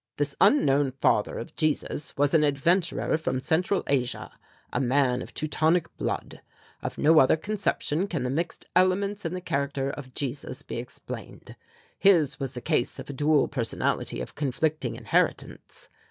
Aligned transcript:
This 0.17 0.35
unknown 0.41 0.93
father 0.93 1.37
of 1.37 1.55
Jesus 1.55 2.17
was 2.17 2.33
an 2.33 2.43
adventurer 2.43 3.17
from 3.17 3.39
Central 3.39 3.83
Asia, 3.85 4.31
a 4.73 4.81
man 4.81 5.21
of 5.21 5.31
Teutonic 5.31 5.95
blood. 5.97 6.41
On 6.81 6.89
no 6.97 7.19
other 7.19 7.37
conception 7.37 8.07
can 8.07 8.23
the 8.23 8.31
mixed 8.31 8.65
elements 8.75 9.25
in 9.25 9.35
the 9.35 9.41
character 9.41 9.91
of 9.91 10.15
Jesus 10.15 10.63
be 10.63 10.77
explained. 10.77 11.55
His 11.99 12.39
was 12.39 12.55
the 12.55 12.61
case 12.61 12.97
of 12.97 13.11
a 13.11 13.13
dual 13.13 13.47
personality 13.47 14.21
of 14.21 14.33
conflicting 14.33 14.95
inheritance. 14.95 15.87